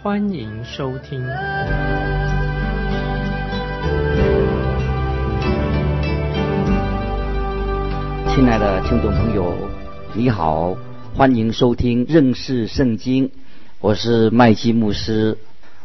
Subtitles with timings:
[0.00, 1.20] 欢迎收听。
[8.32, 9.52] 亲爱的听众朋友，
[10.14, 10.76] 你好，
[11.16, 13.32] 欢迎收听认识圣经，
[13.80, 15.36] 我是麦基牧师。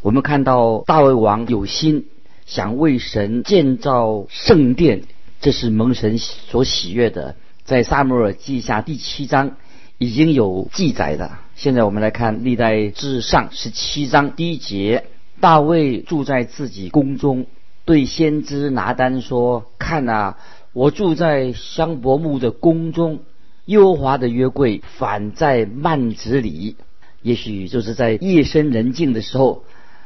[0.03, 2.05] 我们看到大卫王有心
[2.45, 5.01] 想为神建造圣殿。
[5.41, 9.57] 这是蒙神所喜悦的，在撒母耳记下第七章
[10.03, 11.31] 已经有记载的。
[11.55, 15.05] 现在我们来看历代志上十七章第一节：
[15.39, 17.45] 大卫住在自己宫中，
[17.85, 20.37] 对先知拿单说：“看啊，
[20.73, 23.21] 我住在香柏木的宫中，
[23.63, 26.75] 优华的约柜反在幔子里。”
[27.23, 29.63] 也许就是在夜深人静的时候，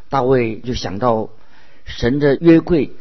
[0.09, 1.30] 大卫就想到
[1.86, 2.92] 神的约柜。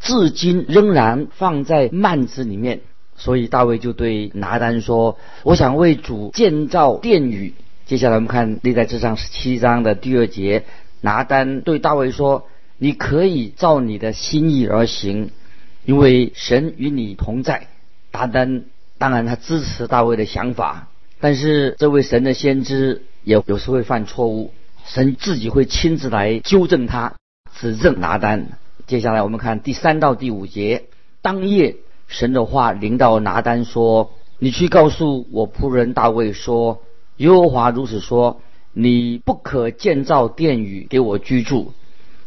[0.00, 2.80] 至今仍然放在幔子里面，
[3.16, 7.54] 所以大卫就对拿单说：“我想为主建造殿宇。”
[7.86, 10.64] 接下来我们看历代志上十七章的第二节，
[11.00, 12.46] 拿单对大卫说
[12.78, 15.30] ：“你可以照你的心意而行，
[15.84, 17.68] 因为神与你同在。”
[18.12, 18.64] 拿单
[18.98, 20.88] 当然他支持大卫的想法，
[21.20, 24.52] 但是这位神的先知也有时会犯错误，
[24.84, 27.14] 神自己会亲自来纠正他，
[27.54, 28.58] 指正拿单。
[28.86, 30.84] 接下来我们看第三到第五节。
[31.22, 31.76] 当夜，
[32.08, 36.82] 神的话临到拿单说：“你去告诉我仆人大卫说，
[37.16, 38.40] 耶和华如此说：
[38.72, 41.72] 你不可建造殿宇给我居住。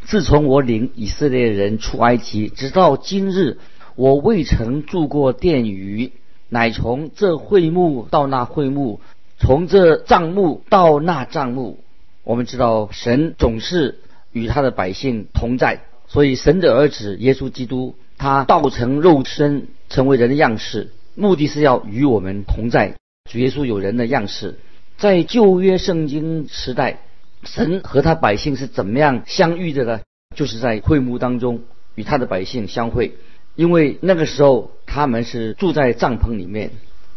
[0.03, 3.57] 自从我领以色列人出埃及，直到今日，
[3.95, 6.11] 我未曾住过殿宇，
[6.49, 8.99] 乃从这会幕到那会幕，
[9.37, 11.79] 从这帐幕到那帐幕。
[12.23, 13.99] 我们知道，神总是
[14.31, 22.95] 与他的百姓同在。”所以，神的儿子耶稣基督，他道成肉身，成为人的样式，目的是要与我们同在。
[23.31, 24.59] 主耶稣有人的样式，
[24.97, 26.99] 在旧约圣经时代，
[27.43, 30.01] 神和他百姓是怎么样相遇的呢？
[30.35, 31.61] 就是在会幕当中
[31.95, 33.13] 与他的百姓相会，
[33.55, 36.71] 因为那个时候他们是住在帐篷里面。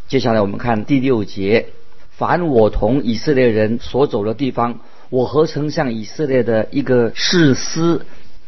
[0.07, 1.67] 接下来我们看第六节：
[2.11, 4.79] 凡我同以色列人所走的地方，
[5.11, 8.03] 我何曾向以色列的一个士师？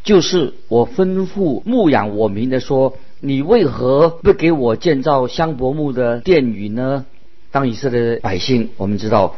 [0.05, 7.05] 就是我吩咐牧养我民的说：“你为何不给我建造香柏木的殿宇呢？”
[7.51, 9.35] 当以色列百姓，我们知道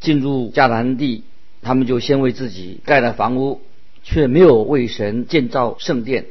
[0.00, 1.22] 进入迦南地，
[1.62, 3.60] 他们就先为自己盖了房屋，
[4.02, 6.26] 却没有为神建造圣殿。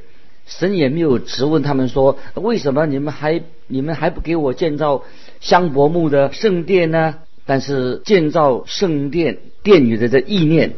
[0.46, 5.04] 神也没有质问他们说：“为什么你们还你们还不给我建造
[5.40, 7.16] 香柏木的圣殿呢？”
[7.46, 10.74] 但是建造圣殿殿宇的这意念。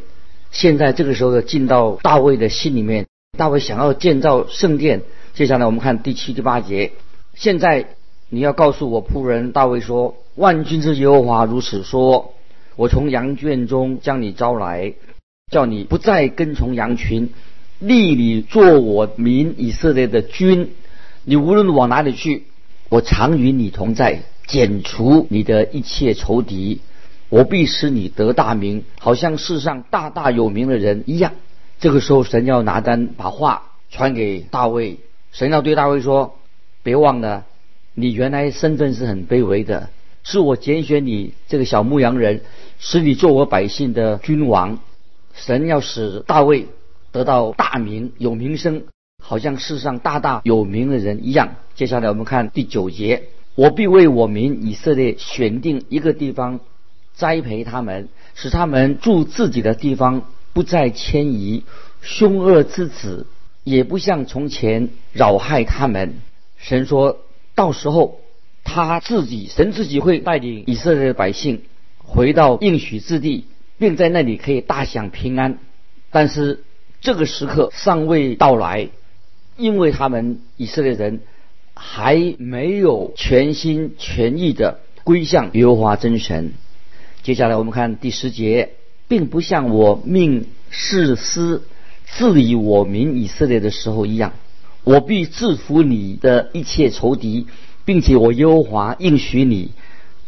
[0.51, 5.01] 现在这个时候进到大卫的心里面，大卫想要建造圣殿。
[5.33, 6.91] 接下来我们看第七、第八节。
[7.35, 7.85] 现在
[8.29, 12.33] 你要告诉我仆人大卫说：“万军之耶和华如此说：
[12.75, 14.93] 我从羊圈中将你招来，
[15.51, 17.29] 叫你不再跟从羊群，
[17.79, 20.71] 立你做我民以色列的君。
[21.23, 22.45] 你无论往哪里去，
[22.89, 26.81] 我常与你同在，剪除你的一切仇敌。”
[27.29, 31.33] 我必使你得大名，好像世上大大有名的人一样。
[31.79, 34.97] 这个时候，神要拿单把话传给大卫。
[35.31, 36.39] 神要对大卫说
[36.81, 37.45] ：“别忘了，
[37.93, 39.91] 你原来身份是很卑微的，
[40.23, 42.41] 是我拣选你这个小牧羊人，
[42.79, 44.79] 使你做我百姓的君王。
[45.35, 46.65] 神要使大卫
[47.11, 48.85] 得到大名，有名声，
[49.23, 56.59] 好像世上大大有名的人一样。”接下来我们看第九节：“我必为我民以色列选定一个地方。”
[57.19, 60.23] 栽培他们，使他们住自己的地方，
[60.53, 61.65] 不再迁移。
[62.01, 63.27] 凶恶之子
[63.65, 66.15] 也不像从前扰害他们。
[66.57, 67.19] 神说
[67.55, 68.21] 到时候，
[68.63, 71.63] 他自己，神自己会带领以色列的百姓
[71.97, 75.59] 回到应许之地，并在那里可以大享平安。
[76.09, 76.63] 但是
[77.01, 78.87] 这个时刻尚未到来，
[79.57, 81.19] 因为他们以色列人
[81.73, 86.53] 还没有全心全意的归向耶和华真神。
[87.23, 88.71] 接下来我们看第十节，
[89.07, 91.61] 并不像我命士师
[92.05, 94.33] 治理我民以色列的时候一样，
[94.83, 97.47] 我必制服你的一切仇敌，
[97.85, 99.71] 并且我优华应许你，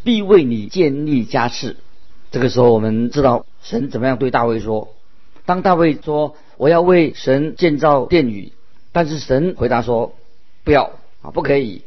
[0.04, 1.78] 必为你建立家室。
[2.32, 4.94] 这个时候，我们知道神怎么样对大卫说：
[5.46, 8.52] 当大卫说我要为神建造殿宇。
[8.94, 10.16] 但是神回答说
[10.66, 10.92] ：“不要
[11.22, 11.84] 啊，不可以，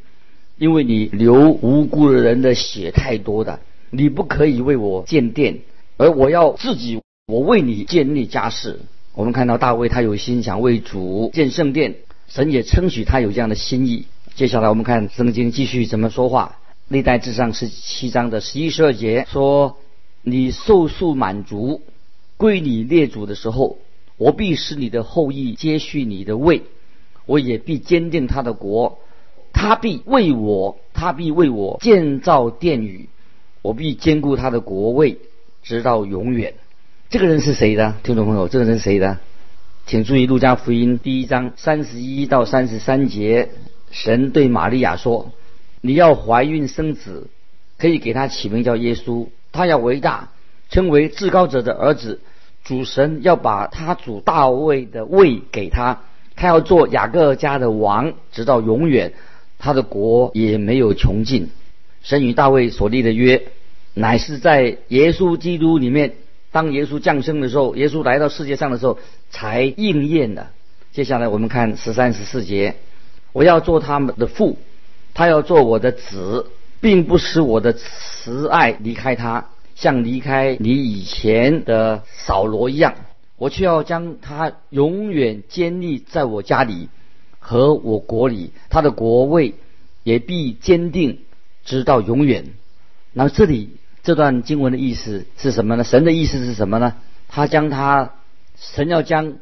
[0.57, 3.61] 因为你流无辜的人的血太多的，
[3.97, 5.61] 你不可以为我建殿，
[5.97, 8.81] 而我要自己，我为你建立家室。”
[9.15, 11.95] 我们看到大卫他有心想为主建圣殿，
[12.27, 14.07] 神也称许他有这样的心意。
[14.35, 16.57] 接下来我们看圣经继续怎么说话。
[16.89, 19.79] 历代至上十七章的十一十二节说
[20.23, 21.83] ：“你受数满足，
[22.37, 23.79] 归你列祖的时候，
[24.17, 26.63] 我必使你的后裔接续你的位。”
[27.27, 28.99] 我也必坚定他的国，
[29.53, 33.09] 他必为我，他必为我建造殿宇，
[33.65, 35.17] 我必坚固他的国位，
[35.63, 36.53] 直到永远。
[37.09, 37.95] 这个人是谁的？
[38.03, 39.21] 听众朋友，这个人是谁的？
[39.87, 43.49] 请注意《路加福音》第一章三十一到三十三节，
[43.91, 45.33] 神对玛利亚说
[45.81, 47.29] ：“你要怀孕生子，
[47.79, 50.29] 可以给他起名叫耶稣，他要伟大，
[50.69, 52.21] 称为至高者的儿子。
[52.65, 56.03] 主神要把他主大卫的位给他。”
[56.37, 59.15] 他要做雅各家的王，直到永远，
[59.59, 61.49] 他的国也没有穷尽。
[62.05, 63.43] 神与大卫所立的约，
[63.95, 66.13] 乃是在耶稣基督里面。
[66.53, 70.47] 当耶稣降生的时候，耶稣来到世界上的时候，才应验的。
[70.93, 72.77] 接下来我们看十三十四节：
[73.33, 74.57] 我要做他们的父，
[75.15, 76.47] 他要做我的子，
[76.81, 82.95] 并不使我的慈爱离开他，像离开你以前的扫罗一样。
[83.37, 86.89] 我却要将他永远建立在我家里
[87.41, 89.55] 和我国里，他的国位
[90.05, 91.19] 也必坚定
[91.65, 92.47] 直到永远。
[93.13, 95.85] 那这里这段经文的意思是什么呢？
[95.85, 96.97] 神的意思是什么呢？
[97.29, 98.13] 他将他
[98.57, 99.37] 神要将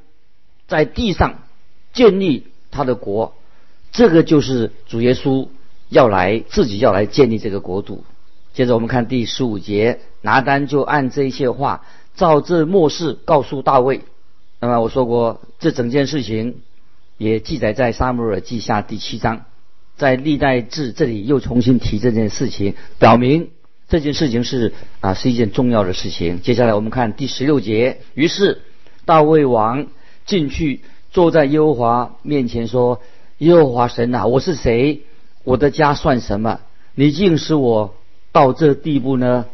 [0.68, 1.40] 在地上
[1.92, 3.34] 建立他的国，
[3.90, 5.48] 这个就是主耶稣
[5.88, 8.04] 要来自己要来建立这个国度。
[8.54, 11.84] 接着我们看第十五节，拿单就按这些话。
[12.14, 14.02] 照这末世告诉大卫，
[14.60, 16.60] 那么我说过，这整件事情
[17.16, 19.46] 也记载在撒母耳记下第七章，
[20.02, 23.50] 在历代志这里又重新提这件事情，表明
[23.88, 26.42] 这件事情是啊是一件重要的事情。
[26.42, 28.62] 接下来我们看第十六节，于是
[29.04, 29.86] 大卫王
[30.26, 30.80] 进去
[31.12, 33.00] 坐在耶和华面前说
[33.38, 35.02] ：“耶和华神啊，我是谁？
[35.44, 36.58] 我的家算什么？
[36.96, 37.94] 你竟使我
[38.32, 39.46] 到这地步呢？”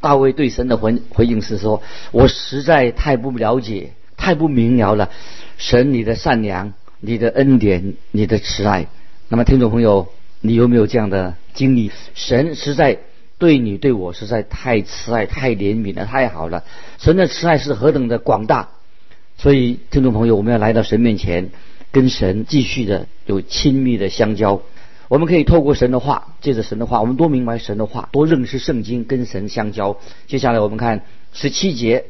[0.00, 5.10] 大卫对神的回回应是说：“我实在太不了解，太不明了了。
[5.58, 8.86] 神，你的善良，你的恩典，你的慈爱。
[9.32, 10.08] 那么，听众朋友，
[10.40, 11.92] 你有没有这样的经历？
[12.14, 12.98] 神实在
[13.38, 16.64] 对你对我实在太慈爱、太怜悯了，太好了。
[16.98, 18.70] 神的慈爱是何等的广大。
[19.38, 21.50] 所以，听众朋友，我们要来到神面前，
[21.92, 24.62] 跟神继续的有亲密的相交。”
[25.06, 29.96] 我们可以透过神的话，借着神的话，我们多明白神的话，多认识圣经，跟神相交。
[30.26, 32.06] 接下来我们看十七节，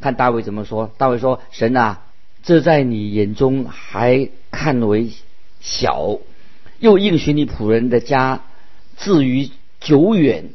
[0.00, 0.90] 看大卫怎么说。
[0.98, 2.02] 大卫说：“神啊，
[2.42, 5.10] 这在你眼中还看为
[5.60, 6.18] 小，
[6.78, 8.42] 又应许你仆人的家
[8.96, 9.50] 至于
[9.80, 10.50] 久远。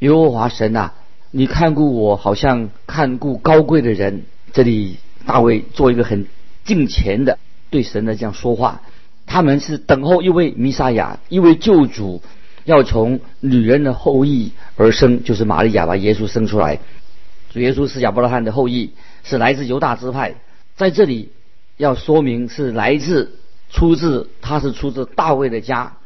[0.00, 0.92] 耶和华神啊，
[1.30, 4.96] 你看顾我，好像看顾高贵的人。”这里
[5.26, 6.26] 大卫做一个很
[6.64, 7.38] 敬虔的
[7.70, 8.82] 对神的这样说话。
[9.26, 12.22] 他们是等候一位弥撒亚，一位救主，
[12.64, 16.78] 要从女人的后裔而生，就是玛利亚把耶稣生出来。
[17.50, 18.92] 主耶稣是亚伯拉罕的后裔，
[19.24, 20.36] 是来自犹大支派。
[20.76, 21.30] 在这里
[21.76, 23.38] 要说明是来自
[23.70, 25.96] 出自，他是出自大卫的家。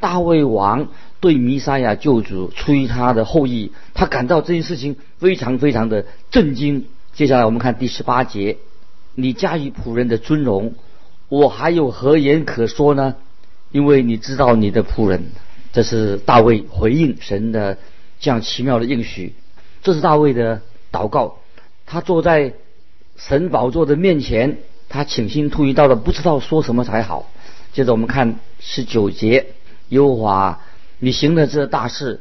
[0.00, 0.88] 大卫王
[1.20, 6.86] 对弥撒亚救主出于他的后裔，他感到这件事情非常非常的震惊。
[7.12, 8.56] 接下来我们看第十八节，
[9.14, 10.74] 你驾驭仆人的尊荣。
[11.28, 13.14] 我还有何言可说呢？
[13.72, 15.26] 因为你知道你的仆人，
[15.72, 17.76] 这是大卫回应神的
[18.18, 19.34] 这样奇妙的应许。
[19.82, 21.36] 这是大卫的祷告，
[21.84, 22.54] 他坐在
[23.16, 24.58] 神宝座的面前，
[24.90, 27.30] 他倾心吐意到了不知道说什么才好。
[27.72, 29.46] 接着我们看十九节，
[29.88, 30.60] 优华，
[30.98, 32.20] 你行的这大事，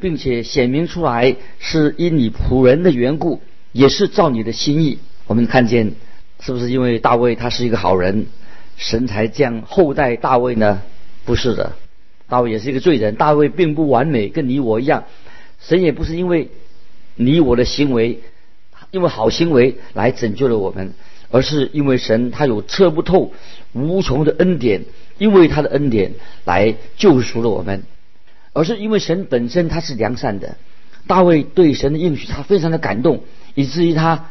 [0.00, 3.42] 并且显明出来是因你仆人的缘故，
[3.72, 4.98] 也是照你的心意。
[5.26, 5.92] 我们看见
[6.40, 8.26] 是不是因为大卫他是一个好人？
[8.78, 10.82] 神才将后代大卫呢？
[11.26, 11.72] 不是的，
[12.28, 13.14] 大卫也是一个罪人。
[13.16, 15.04] 大卫并不完美，跟你我一样。
[15.60, 16.50] 神也不是因为
[17.14, 18.20] 你我的行为，
[18.90, 20.94] 因为好行为来拯救了我们，
[21.30, 23.32] 而是因为神他有测不透、
[23.72, 24.84] 无穷的恩典，
[25.18, 26.14] 因为他的恩典
[26.44, 27.82] 来救赎了我们，
[28.52, 30.56] 而是因为神本身他是良善的。
[31.06, 33.22] 大卫对神的应许，他非常的感动，
[33.54, 34.30] 以至于他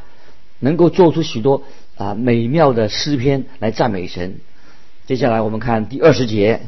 [0.60, 1.64] 能够做出许多。
[1.96, 4.42] 啊，美妙的诗篇来赞美神。
[5.06, 6.60] 接下来我们看第二十节，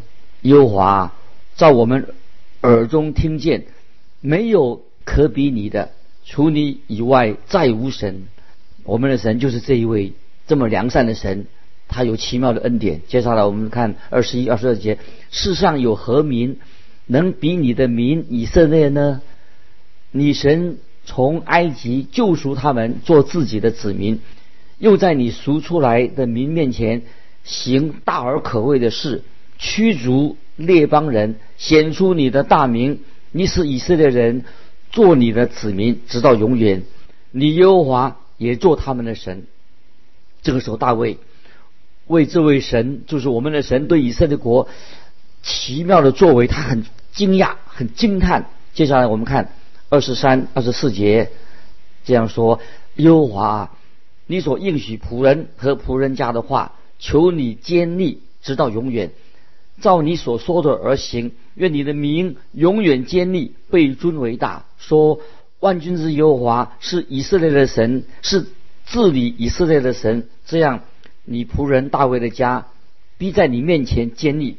[0.44, 1.14] 耶和华
[1.56, 2.08] 在我们
[2.62, 3.66] 耳中听见，
[4.22, 5.92] 没有可比你的，
[6.24, 8.28] 除你以外再无神。
[8.88, 10.14] 我们的神就是这一位
[10.48, 11.46] 这么良善的神，
[11.90, 13.02] 他有奇妙的恩典。
[13.10, 14.98] 接下来我们看二十一、二十二节：
[15.30, 16.58] 世上有何民
[17.06, 19.22] 能比你的民以色列呢？
[20.12, 24.22] 你神从埃及救赎他们，做自己的子民，
[24.80, 27.02] 又在你赎出来的民面前
[27.44, 29.22] 行大而可畏的事，
[29.58, 33.02] 驱逐列邦人，显出你的大名。
[33.34, 34.46] 你使以色列人
[34.92, 36.84] 做你的子民，直到永远。
[37.32, 39.46] 你耶和华也做他们的神。
[40.42, 41.18] 这个时候，大卫
[42.06, 44.70] 为这位神，就是我们的神，对以色列国
[45.44, 48.50] 奇妙的作为，他很惊讶，很惊叹。
[48.74, 49.54] 接下来我们看
[49.90, 51.32] 二十三、二十四节，
[52.06, 52.62] 这样说：
[52.96, 53.76] 耶和华，
[54.26, 59.12] 你所应许仆人和仆人家的话，求你坚立，直到永远。
[59.82, 64.66] 照你所说的而行，愿你的名永远坚立，被尊为大。
[64.80, 65.20] 说
[65.60, 68.46] 万军之耶和华是以色列的神，是
[68.86, 70.28] 治理以色列的神。
[70.46, 70.82] 这样，
[71.26, 72.68] 你仆人大卫的家
[73.18, 74.58] 必在你面前建立。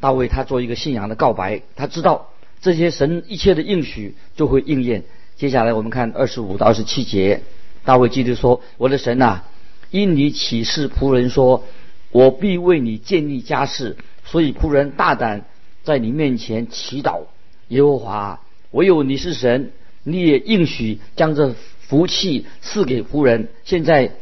[0.00, 2.28] 大卫他做一个信仰的告白，他知道
[2.60, 5.04] 这些神一切的应许就会应验。
[5.36, 7.42] 接下来我们看二十五到二十七节，
[7.84, 9.42] 大卫记得说：“我的神呐，
[9.90, 11.64] 因你启示仆人说，
[12.10, 15.44] 我必为你建立家室。”所以仆人大胆
[15.84, 17.22] 在你面前祈祷，
[17.68, 18.40] 耶和华，
[18.72, 19.72] 唯有你是神，
[20.04, 21.54] 你也应许将这
[21.88, 23.48] 福气赐给仆人。
[23.64, 24.12] 现在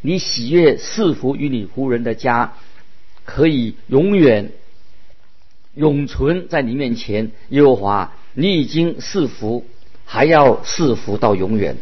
[0.00, 2.52] 你喜悦赐福于你仆人的家，
[3.24, 4.52] 可以永远
[5.74, 7.30] 永存在你面前。
[7.48, 9.64] 耶和华，你已经赐福，
[10.04, 11.76] 还要赐福到永远。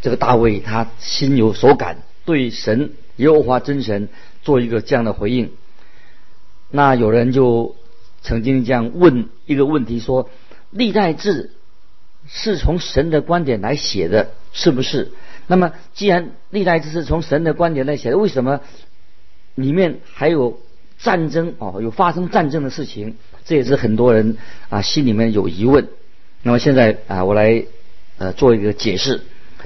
[0.00, 4.08] 这个大卫他心有所感，对神耶和华真神
[4.42, 5.50] 做一个这样的回应。
[6.70, 7.76] 那有人就
[8.22, 10.24] 曾经这样问一个问题：说
[10.70, 11.44] 《历代志》
[12.32, 15.12] 是从神的观点来写的，是不是？
[15.46, 18.60] 那么既然《历代志》是从神的观点来写的，为什么
[19.54, 20.58] 里面还有
[20.98, 21.80] 战争哦？
[21.82, 23.16] 有发生战争的事情？
[23.44, 24.36] 这也是很多人
[24.70, 25.88] 啊心里面有疑问。
[26.42, 27.64] 那么现在啊，我来
[28.18, 29.20] 呃做一个解释，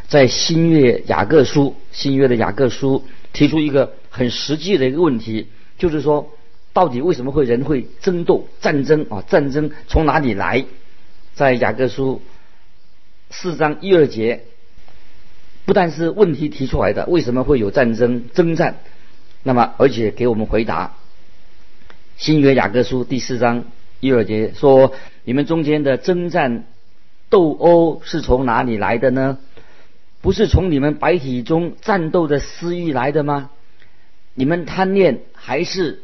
[0.09, 5.47] 在新约雅各书，新约的雅各书提出一个很实际的一个问题，
[5.79, 6.33] 就是说。
[6.73, 9.25] 到底为什么会人会争斗战争啊？
[9.27, 10.67] 战争从哪里来？
[11.35, 12.21] 在雅各书
[13.31, 14.45] 四章一二节，
[15.65, 18.77] 不但是问题提出来的，为什么会有战争征战？
[19.43, 20.95] 那么而且给我们回答。
[22.17, 23.65] 新约雅各书第四章
[24.01, 26.65] 一二节说：你们中间的征战
[27.29, 29.39] 斗殴是从哪里来的呢？
[30.23, 33.51] 不是从你们白体中战斗的私欲来的吗？
[34.35, 36.01] 你们贪恋还是？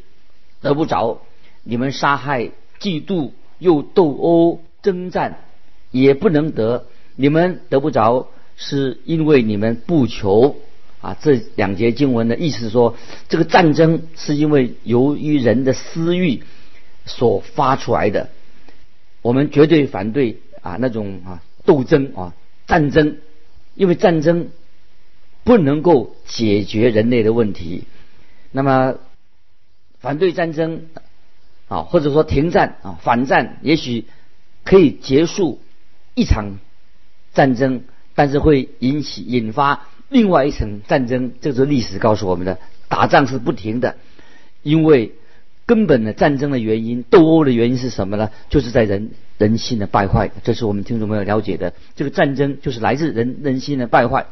[0.61, 1.23] 得不着，
[1.65, 5.39] 你们杀害、嫉妒又斗殴、征战，
[5.91, 6.87] 也不能得。
[7.17, 10.57] 你们得不着，是因为你们不求
[11.01, 11.17] 啊。
[11.21, 12.97] 这两节经文的意思说，
[13.29, 16.43] 这个战争是因为由于人的私欲
[17.05, 18.31] 所发出来的。
[19.23, 22.35] 我们绝对反对啊那种啊斗争啊
[22.67, 23.19] 战争，
[23.75, 24.49] 因为战争
[25.45, 27.85] 不能够解决人类的问题。
[28.51, 28.95] 那么。
[30.03, 30.87] 反对战争
[31.69, 34.07] 啊，或者说停战啊，反战也许
[34.65, 35.61] 可以结束
[36.17, 36.59] 一场
[37.35, 37.83] 战争，
[38.15, 41.33] 但是会引起引发另外一场战争。
[41.41, 42.59] 这是历史告诉我们的，
[42.89, 43.97] 打仗是不停的，
[44.63, 45.13] 因为
[45.67, 48.31] 根本的战争的原因、斗殴的原因是什么呢？
[48.49, 50.31] 就是在人人性的败坏。
[50.43, 54.27] 这是我们听众朋友了解的，这个战争就是来自人人心的败坏，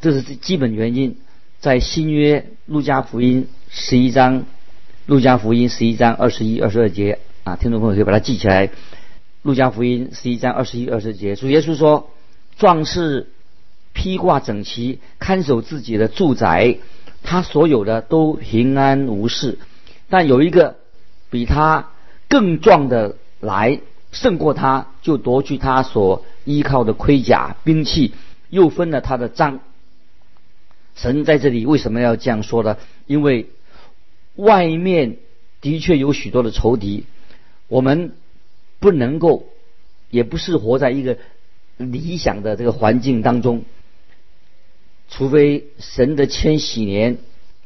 [0.00, 1.16] 这是基本原因。
[1.60, 4.44] 在新约路加福音十一章。
[5.06, 8.68] 路加福音十一章二十一、二十二节啊，听众朋友可以把它记起来。
[9.48, 12.10] 路加福音十一章二十一、二十节，主耶稣说
[12.58, 13.30] ：“壮士
[13.94, 16.76] 披挂整齐，看守自己的住宅，
[17.22, 19.58] 他所有的都平安无事。
[20.10, 20.76] 但有一个
[21.30, 21.88] 比他
[22.28, 23.80] 更壮的来，
[24.12, 28.12] 胜过他，就夺去他所依靠的盔甲、兵器，
[28.50, 29.60] 又分了他的赃。”
[30.94, 32.76] 神在这里为什么要这样说呢？
[33.06, 33.46] 因为
[34.34, 35.16] 外面
[35.62, 37.06] 的确有许多的仇敌，
[37.68, 38.12] 我们
[38.78, 39.46] 不能够，
[40.10, 41.18] 也不是活在一个
[41.76, 43.64] 理想的这个环境当中，
[45.08, 47.18] 除非神的千禧年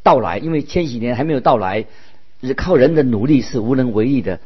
[0.02, 1.86] 到来，因为千禧年还没有到来，
[2.56, 4.40] 靠人的努力是无能为力的，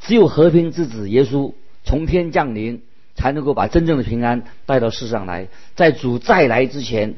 [0.00, 1.52] 只有和平之子耶稣
[1.84, 2.82] 从天降临，
[3.14, 5.48] 才能够把真正的平安带到世上来。
[5.76, 7.14] 在主再来之前，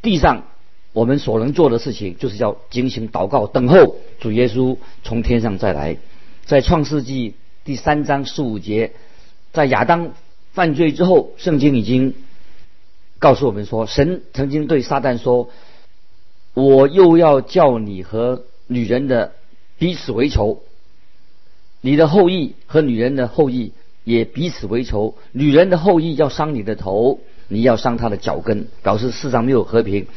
[0.00, 0.46] 地上。
[0.94, 5.96] 我们所能做的事情，就是要进行祷告，等候主耶稣从天上再来。
[6.44, 7.32] 在创世纪
[7.64, 8.90] 第三章十五节，
[9.52, 10.14] 在亚当
[10.52, 12.14] 犯罪之后，圣经已经
[13.20, 15.48] 告诉我们说，神曾经对撒旦说
[16.54, 19.34] ：“我又要叫你和女人的
[19.78, 20.64] 彼此为仇，
[21.80, 25.14] 你的后裔和女人的后裔也彼此为仇。
[25.30, 30.08] 女人的后裔要伤你的头，你要伤她的脚跟，表示世上没有和平。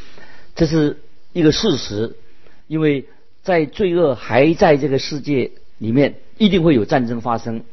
[0.56, 0.98] 这是
[1.32, 2.16] 一个事实，
[2.66, 3.06] 因为
[3.44, 7.64] 在罪恶还在这个世界里面，一定会有战争发生。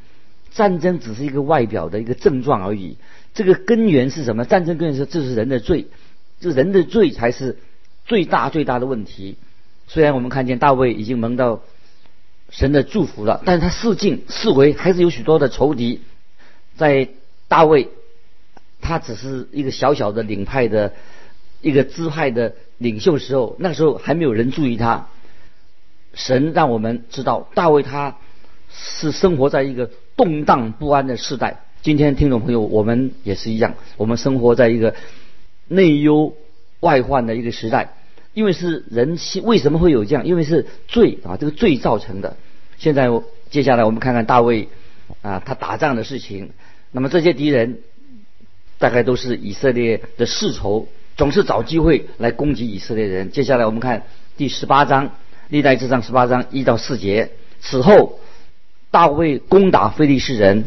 [0.53, 2.97] 战争只是一个外表的一个症状而已，
[3.33, 4.45] 这个根源是什么？
[4.45, 5.87] 战争根源是这是人的罪，
[6.41, 7.57] 这人的罪才是
[8.05, 9.37] 最大最大的问题。
[9.89, 11.63] 虽然我们看见大卫已经蒙到
[12.51, 16.01] 神的祝福了，但是他四境四围还是有许多的仇敌。
[16.77, 17.09] 在
[17.49, 17.89] 大卫，
[18.81, 20.93] 他只是一个小小的领派的
[21.63, 25.09] 一个支派的领袖时候，那时候还没有人注意他。
[26.13, 28.19] 神让我们知道，大卫他
[28.75, 29.91] 是生活在一个。
[30.15, 34.95] 动荡不安的时代，今天听众朋友，我们也是一样，我们生活在一个
[35.69, 36.37] 内忧
[36.81, 37.95] 外患的一个时代，
[38.35, 40.27] 因为是人心为什么会有这样？
[40.27, 42.37] 因为是罪啊，这个罪造成的。
[42.77, 43.09] 现在
[43.49, 44.69] 接下来我们看看大卫
[45.23, 46.51] 啊，他打仗的事情。
[46.93, 47.79] 那么这些敌人
[48.79, 53.31] 大概都是以色列的世仇，总是找机会来攻击以色列人。
[53.31, 54.03] 接下来我们看
[54.37, 55.13] 第十八章，
[55.49, 57.31] 历代志上十八章一到四节。
[57.63, 58.19] 此后。
[58.93, 60.67] 大卫攻打非利士人，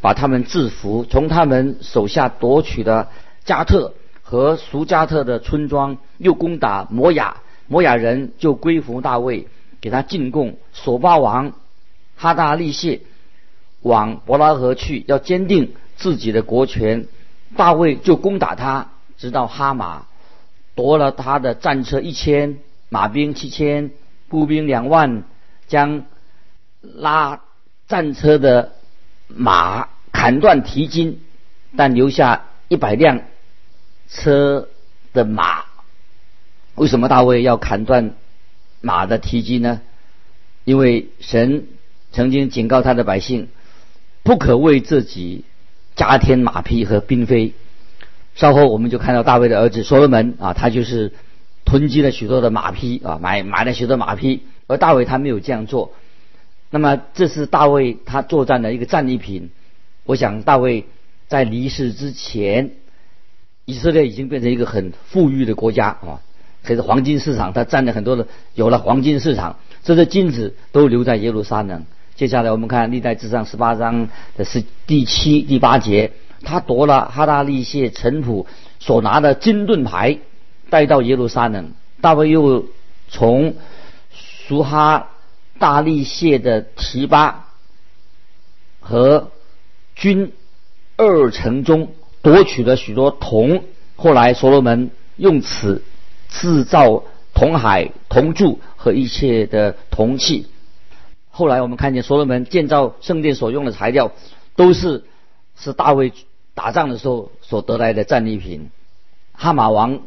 [0.00, 3.10] 把他们制服，从他们手下夺取了
[3.44, 9.48] 加特和苏加特的村庄，又攻打摩亚，摩亚人就归服大卫，
[9.82, 10.56] 给他进贡。
[10.72, 11.52] 索巴王
[12.16, 13.02] 哈大利谢
[13.82, 17.06] 往伯拉河去，要坚定自己的国权。
[17.54, 20.06] 大卫就攻打他，直到哈马，
[20.74, 23.90] 夺了他的战车一千，马兵七千，
[24.30, 25.24] 步兵两万，
[25.66, 26.06] 将
[26.80, 27.40] 拉。
[27.88, 28.72] 战车的
[29.26, 31.20] 马砍断蹄筋，
[31.76, 33.22] 但留下一百辆
[34.08, 34.68] 车
[35.12, 35.64] 的马。
[36.74, 38.14] 为什么大卫要砍断
[38.80, 39.80] 马的蹄筋呢？
[40.64, 41.66] 因为神
[42.12, 43.48] 曾经警告他的百姓，
[44.22, 45.44] 不可为自己
[45.96, 47.54] 加添马匹和兵飞。
[48.34, 51.12] 稍后我们就看到大卫的儿子所罗门啊，他就是
[51.64, 55.94] 囤积了许多的马匹啊，买买了许多马匹，而大卫他没有这样做。
[56.70, 59.50] 那么这是大卫他作战的一个战利品。
[60.04, 60.84] 我想大卫
[61.26, 62.72] 在离世之前，
[63.64, 66.20] 以色列已经变成一个很富裕的国家啊，
[66.62, 71.84] 可是黄金市场他占了很多的，有了黄金市场，这些金子都留在耶路撒冷。
[72.14, 78.46] 接下来我们看历代志上十八章的是第七、第八节，他夺了哈大利谢臣仆
[78.78, 80.18] 所拿的金盾牌，
[80.70, 81.72] 带到耶路撒冷。
[82.00, 82.66] 大卫又
[83.08, 83.54] 从
[84.10, 85.08] 苏哈。
[85.58, 87.48] 大力谢的提拔
[88.80, 89.30] 和
[89.94, 90.32] 军
[90.96, 91.92] 二城中
[92.22, 93.64] 夺取了许多铜，
[93.96, 95.82] 后来所罗门用此
[96.28, 100.46] 制造铜海、铜柱和一切的铜器。
[101.30, 104.12] 后来我们看见所罗门建造圣殿所用的材料，
[104.56, 105.04] 都是
[105.56, 106.12] 是大卫
[106.54, 108.70] 打仗的时候所得来的战利品。
[109.32, 110.00] 哈马王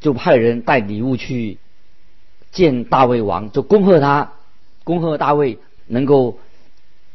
[0.00, 1.58] 就派人带礼物去
[2.52, 4.32] 见大卫王，就恭贺他。
[4.84, 6.38] 恭贺大卫能够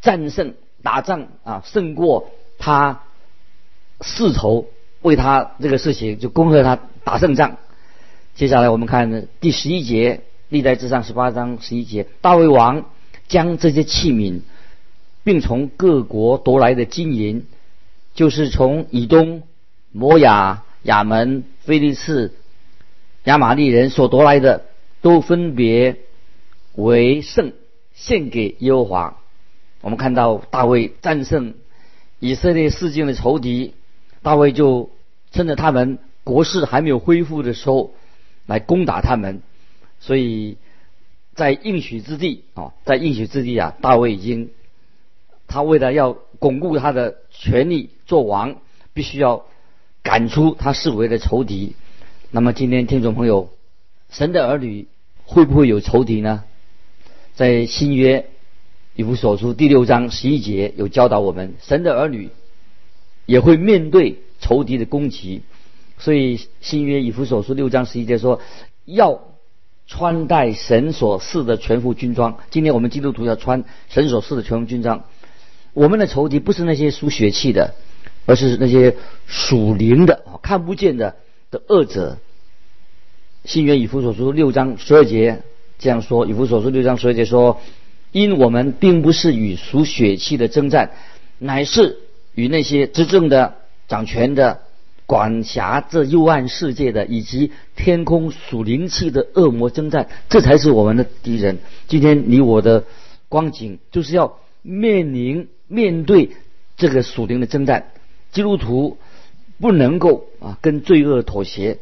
[0.01, 3.01] 战胜打仗啊，胜过他
[4.01, 4.67] 世仇，
[5.01, 7.58] 为他这个事情就恭贺他打胜仗。
[8.36, 12.86] 接下来我们看第十一节，历代志上十八章十一节，大卫王
[13.28, 14.41] 将这些器皿，
[15.23, 17.47] 并从各国夺来的金银，
[18.13, 19.43] 就是从以东、
[19.91, 22.34] 摩亚、亚门、菲利士、
[23.23, 24.65] 亚玛利人所夺来的，
[25.01, 25.97] 都分别。
[26.75, 27.53] 为圣
[27.93, 29.17] 献给耶和华。
[29.81, 31.53] 我们看到大卫战胜
[32.19, 33.73] 以色列四境的仇敌，
[34.21, 34.89] 大卫就
[35.31, 37.93] 趁着他们国势还没有恢复的时候
[38.45, 39.41] 来攻打他们。
[39.99, 40.57] 所以
[41.35, 44.49] 在应许之地啊，在应许之地啊，大卫已经
[45.47, 48.57] 他为了要巩固他的权力做王，
[48.93, 49.45] 必须要
[50.01, 51.75] 赶出他视为的仇敌。
[52.31, 53.49] 那么今天听众朋友，
[54.09, 54.88] 神的儿女
[55.23, 56.43] 会不会有仇敌呢？
[57.36, 58.28] 在新约
[58.95, 62.30] 以弗所书第六章十一节有教导我们，神的儿女
[63.26, 65.41] 也会面对仇敌的攻击，
[65.98, 68.39] 所以新约以弗所书六章十一节说
[68.86, 69.19] 要
[69.86, 72.38] 穿戴神所赐的全副军装。
[72.52, 75.04] 今天我们基督徒要穿神所赐的全副军装。
[75.74, 77.76] 我们的仇敌不是那些输血气的，
[78.26, 78.95] 而是那些
[79.28, 81.17] 属灵的、看不见的
[81.52, 82.17] 的恶者。
[83.43, 85.43] 新约以弗所书六章十二节。
[85.77, 87.59] 这样说，以弗所书六章十二节说
[88.11, 90.91] ：“因我们并不是与属血气的征战，
[91.38, 91.97] 乃是
[92.33, 93.55] 与那些执政的、
[93.88, 94.61] 掌权的、
[95.05, 101.59] 管辖这幽暗世界的，以及天空属灵气的恶魔征战，这才是我们的敌人。
[101.88, 102.85] 今天你我的
[103.29, 106.31] 光景，就是要面临面对
[106.77, 107.91] 这个属灵的征战。
[108.31, 108.97] 基督徒
[109.59, 111.79] 不能够啊跟罪恶妥协。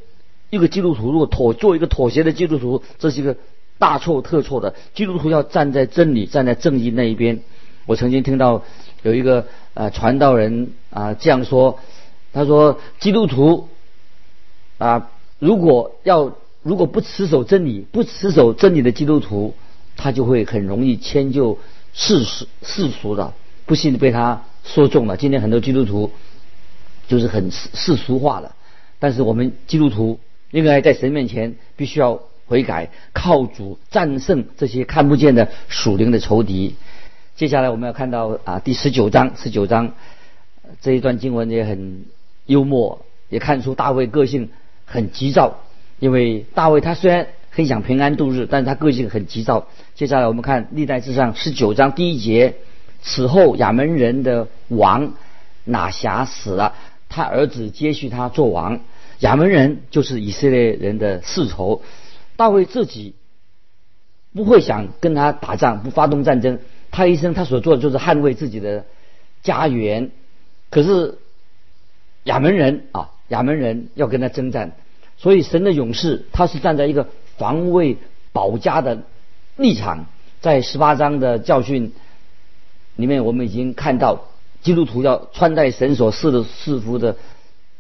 [0.50, 3.38] 一个基督徒如果妥做一个妥协的基督徒，这是一个
[3.80, 4.76] 大错特错的。
[4.94, 7.42] 基督徒要站在真理、站在正义那一边。
[7.86, 8.64] 我曾经听到
[9.02, 11.80] 有一个呃传道人啊这样说。
[12.36, 13.70] 他说：“基督徒
[14.80, 19.54] 啊，如果要如果不持守真理，不持守真理的基督徒，
[19.96, 21.60] 他就会很容易迁就
[21.94, 23.34] 世俗世俗的，
[23.68, 25.16] 不幸被他说中了。
[25.16, 26.10] 今天很多基督徒
[27.08, 28.56] 就是很世世俗化了，
[28.98, 36.76] 但是我们基督徒应该在神面前必须要悔改，靠主战胜这些看不见的属灵的仇敌。
[37.36, 39.94] 接下来我们要看到啊，第十九章，十九章
[40.82, 42.06] 这一段经文也很。”
[42.46, 44.50] 幽默也看出大卫个性
[44.84, 45.60] 很急躁，
[46.00, 49.70] 因为大卫他虽然很想平安度日，但是他个性很急躁。
[49.96, 52.56] 接下来我们看历代志上十九章第一节，
[53.02, 55.14] 此后亚门人的王
[55.64, 56.76] 拿辖死了，
[57.08, 58.82] 他儿子接续他做王。
[59.20, 61.82] 亚门人就是以色列人的世仇，
[62.36, 63.16] 大卫自己
[64.34, 66.60] 不会想跟他打仗，不发动战争。
[66.92, 68.86] 他一生他所做的就是捍卫自己的
[69.42, 70.12] 家园，
[70.70, 71.20] 可是。
[72.26, 74.78] 亚门人啊，亚门人要跟他征战，
[75.18, 77.98] 所以神的勇士他是站在一个防卫
[78.32, 79.04] 保家的
[79.58, 80.06] 立场。
[80.40, 81.92] 在十八章的教训
[82.96, 84.28] 里面，我们已经看到
[84.62, 87.18] 基督徒要穿戴神所赐的赐福的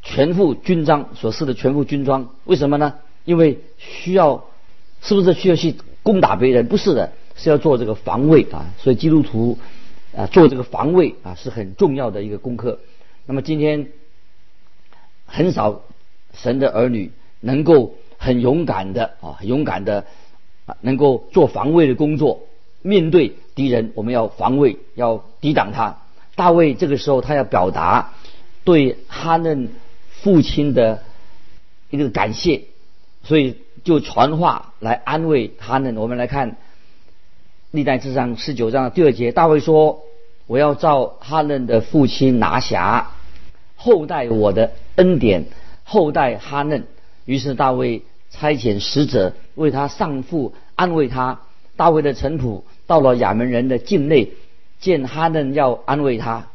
[0.01, 2.27] 全副军装，所赐的全副军装。
[2.43, 2.95] 为什么呢？
[3.25, 4.45] 因为需要，
[5.01, 6.67] 是不是需要去攻打别人？
[6.67, 8.73] 不是的，是要做这个防卫啊。
[8.77, 9.57] 所以基督徒
[10.15, 12.79] 啊，做这个防卫啊是很重要的一个功课。
[13.25, 13.87] 那么今天。
[15.25, 15.81] 很少
[16.35, 20.05] 神的儿女能够很勇敢的啊，勇敢的
[20.67, 22.43] 啊，能够做防卫的工作。
[22.83, 26.03] 面对敌人，我们要防卫，要抵挡他。
[26.35, 28.13] 大卫这个时候他要表达
[28.63, 29.69] 对哈嫩
[30.11, 31.01] 父亲的
[31.89, 32.65] 一个感谢，
[33.23, 35.95] 所以就传话来安慰哈嫩。
[35.97, 36.57] 我们来看
[37.71, 40.03] 历代志上十九章第二节，大卫说
[40.45, 43.11] ：“我要照哈嫩的父亲拿辖。”
[43.75, 45.45] 后代我的恩典，
[45.83, 46.85] 后代哈嫩。
[47.25, 51.39] 于是大卫差遣使者为他上父安慰他。
[51.75, 54.31] 大卫的臣仆到了亚门人的境内，
[54.79, 56.47] 见哈嫩要安慰他。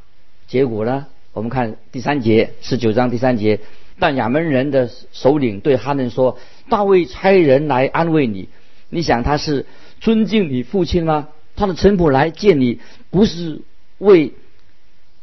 [0.46, 1.06] 结果呢？
[1.32, 3.60] 我们看第三节十九章第三节。
[3.98, 8.48] 但亚门人的首领对哈嫩说：“大卫差人来安慰你，
[8.88, 9.66] 你想他是
[10.00, 11.28] 尊敬你父亲吗？
[11.56, 12.80] 他的臣仆来见你，
[13.10, 13.60] 不是
[13.98, 14.34] 为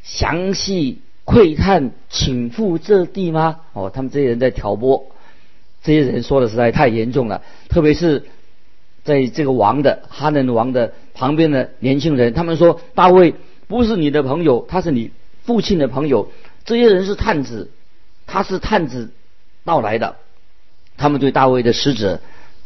[0.04, 3.62] 详细。”窥探请赴这地吗？
[3.74, 5.08] 哦，他们这些人在挑拨，
[5.82, 7.42] 这些人说的实在太严重了。
[7.68, 8.26] 特别是
[9.04, 13.34] 在这个王的哈嫩王的旁边的年轻人，他们说大卫
[13.68, 15.10] 不是你的朋友，他是你
[15.42, 16.30] 父亲的朋友。
[16.64, 17.72] 这些人是探子，
[18.26, 19.12] 他是探子
[19.64, 20.16] 到来的。
[20.98, 22.22] 他们对大卫的使者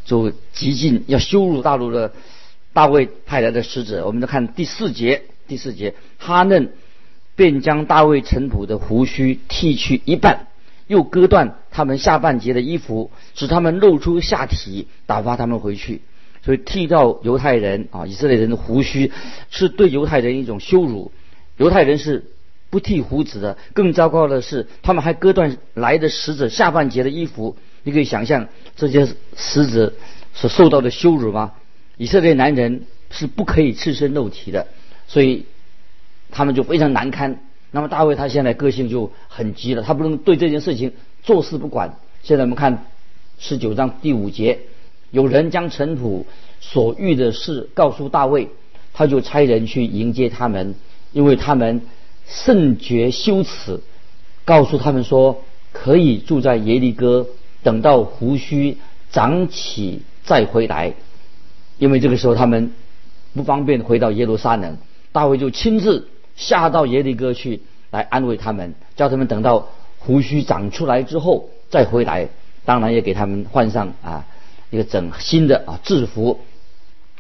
[0.06, 2.14] 就极尽要羞辱大陆的
[2.74, 4.06] 大卫派来的使者。
[4.06, 6.72] 我们再看第四节，第四节哈嫩。
[7.36, 10.48] 便将大卫臣仆的胡须剃去一半，
[10.88, 16.02] 又割断他们下半截的衣服，使他们露出下体，打发他们回去。
[16.44, 19.14] 所以剃掉犹太人啊，以色列人的胡须
[19.52, 21.14] 是对犹太人一种羞辱。
[21.56, 22.26] 犹太人是
[22.70, 23.58] 不剃胡子的。
[23.74, 27.56] 更糟糕的是，他们还割断来的使者下半截的衣服。
[27.84, 29.94] 你可以想象这些使者
[30.34, 31.54] 所受到的羞辱吗？
[31.98, 34.68] 以色列男人是不可以赤身露体的，
[35.08, 35.46] 所以。
[36.32, 37.40] 他们就非常难堪。
[37.72, 41.98] 那么大卫他现在个性就很急了，他不能对这件事情坐视不管。
[42.22, 42.86] 现在我们看
[43.40, 44.60] 十九章第五节，
[45.10, 46.28] 有人将尘土
[46.60, 48.50] 所遇的事告诉大卫，
[48.94, 50.76] 他就差人去迎接他们，
[51.14, 51.82] 因为他们
[52.30, 53.82] 甚觉羞耻，
[54.46, 57.28] 告诉他们说可以住在耶利哥，
[57.64, 58.78] 等到胡须
[59.12, 60.94] 长起再回来，
[61.78, 62.72] 因为这个时候他们
[63.34, 64.78] 不方便回到耶路撒冷。
[65.12, 66.08] 大卫就亲自。
[66.36, 72.30] 下到耶利哥去，来安慰他们，叫他们等到胡须长出来之后再回来。
[72.64, 74.26] 当然也给他们换上啊
[74.70, 76.40] 一个整新的啊制服。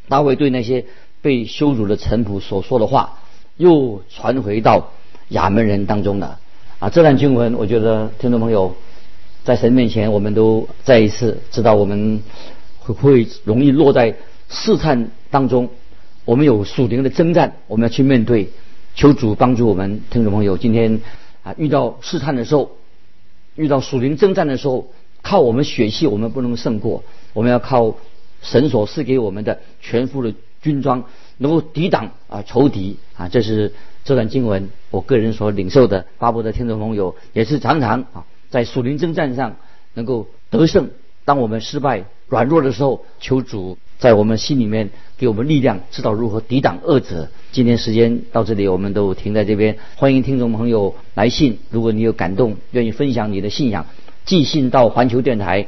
[0.07, 0.85] 大卫对那些
[1.21, 3.19] 被羞辱的臣仆所说的话，
[3.57, 4.91] 又传回到
[5.29, 6.37] 亚门人当中的。
[6.79, 8.75] 啊，这段经文，我觉得听众朋友
[9.43, 12.21] 在神面前，我们都再一次知道我们
[12.79, 14.15] 会不会容易落在
[14.49, 15.69] 试探当中。
[16.25, 18.49] 我们有属灵的征战，我们要去面对。
[18.95, 20.99] 求主帮助我们听众朋友，今天
[21.43, 22.71] 啊遇到试探的时候，
[23.55, 27.95] 遇到属灵征战的时候，靠我们血气我们不能胜过，我们要靠
[28.41, 31.03] 神所赐给我们的全副的军装，
[31.39, 33.27] 能够抵挡啊仇敌啊。
[33.27, 33.73] 这是
[34.05, 36.05] 这段经文我个人所领受的。
[36.19, 39.55] 巴布的听众朋友也是常常啊在属灵征战上
[39.95, 40.91] 能够得胜。
[41.25, 47.27] 当我们失败软弱的时候，求主在我们心里面给我们力量，知道如何抵挡恶者。
[47.51, 49.77] 今天时间到这里，我们都停在这边。
[49.95, 53.85] 欢迎听众朋友来信，如果你有感动，愿意分享你的信仰，
[54.25, 55.67] 寄信到环球电台